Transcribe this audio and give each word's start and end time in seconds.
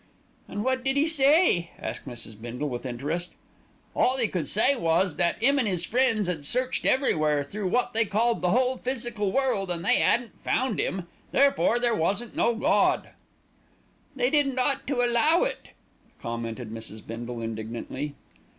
"And 0.47 0.63
what 0.63 0.83
did 0.83 0.97
he 0.97 1.05
say?" 1.07 1.69
asked 1.79 2.07
Mrs. 2.07 2.41
Bindle 2.41 2.69
with 2.69 2.87
interest. 2.87 3.33
"All 3.95 4.19
'e 4.19 4.27
could 4.27 4.47
say 4.47 4.75
was, 4.75 5.17
that 5.17 5.37
'im 5.43 5.59
and 5.59 5.67
'is 5.67 5.85
friends 5.85 6.27
'ad 6.27 6.43
searched 6.43 6.87
everywhere 6.87 7.43
through 7.43 7.67
wot 7.67 7.93
they 7.93 8.05
called 8.05 8.41
the 8.41 8.49
whole 8.49 8.77
physical 8.77 9.31
world, 9.31 9.69
an' 9.69 9.83
they 9.83 10.01
'adn't 10.01 10.39
found 10.43 10.79
'Im, 10.79 11.05
therefore 11.31 11.77
there 11.77 11.93
wasn't 11.93 12.35
no 12.35 12.55
Gawd." 12.55 13.11
"They 14.15 14.31
didn't 14.31 14.57
ought 14.57 14.87
to 14.87 15.05
allow 15.05 15.43
it," 15.43 15.67
commented 16.19 16.71
Mrs. 16.71 17.05
Bindle 17.05 17.39
indignantly. 17.39 18.15